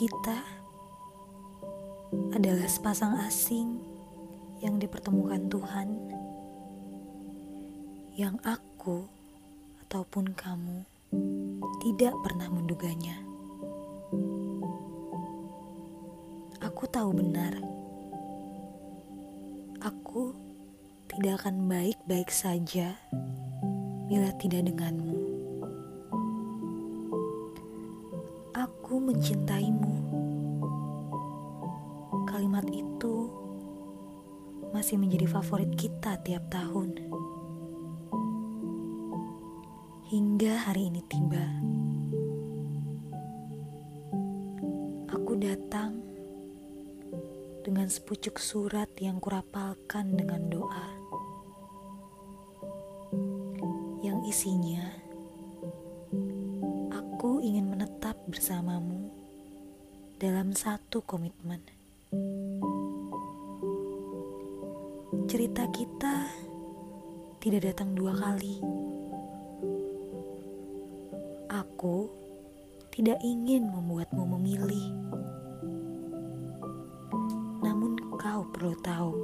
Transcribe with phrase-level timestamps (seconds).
[0.00, 0.40] Kita
[2.32, 3.76] adalah sepasang asing
[4.64, 5.88] yang dipertemukan Tuhan,
[8.16, 9.04] yang aku
[9.84, 10.88] ataupun kamu
[11.84, 13.20] tidak pernah menduganya.
[16.64, 17.60] Aku tahu benar,
[19.84, 20.32] aku
[21.12, 22.96] tidak akan baik-baik saja
[24.08, 25.29] bila tidak denganmu.
[28.90, 29.94] Aku mencintaimu.
[32.26, 33.30] Kalimat itu
[34.74, 36.98] masih menjadi favorit kita tiap tahun.
[40.10, 41.46] Hingga hari ini tiba.
[45.14, 46.02] Aku datang
[47.62, 50.88] dengan sepucuk surat yang kurapalkan dengan doa.
[54.02, 54.82] Yang isinya,
[56.90, 57.70] aku ingin
[58.30, 59.10] bersamamu
[60.22, 61.58] dalam satu komitmen.
[65.26, 66.30] Cerita kita
[67.42, 68.62] tidak datang dua kali.
[71.50, 72.06] Aku
[72.94, 74.86] tidak ingin membuatmu memilih.
[77.66, 79.14] Namun kau perlu tahu.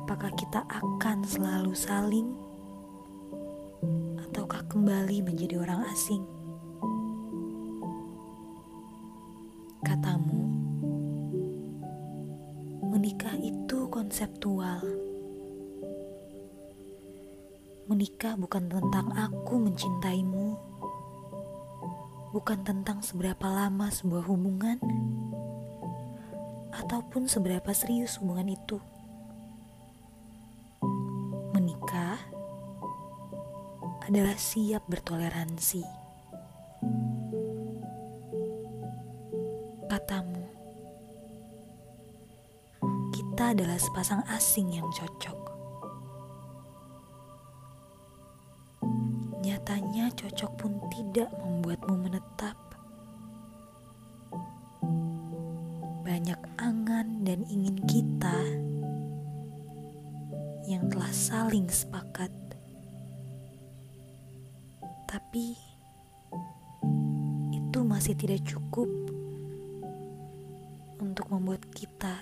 [0.00, 2.49] Apakah kita akan selalu saling
[4.50, 6.26] ataukah kembali menjadi orang asing?
[9.86, 10.42] Katamu,
[12.90, 14.82] menikah itu konseptual.
[17.86, 20.58] Menikah bukan tentang aku mencintaimu,
[22.34, 24.82] bukan tentang seberapa lama sebuah hubungan,
[26.74, 28.82] ataupun seberapa serius hubungan itu.
[34.10, 35.86] Adalah siap bertoleransi.
[39.86, 40.42] Katamu,
[43.14, 45.38] kita adalah sepasang asing yang cocok.
[49.46, 52.58] Nyatanya cocok pun tidak membuatmu menetap.
[56.02, 58.38] Banyak angan dan ingin kita
[60.66, 62.34] yang telah saling sepakat.
[65.10, 65.58] Tapi
[67.50, 68.86] itu masih tidak cukup
[71.02, 72.14] untuk membuat kita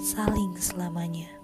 [0.00, 1.39] saling selamanya.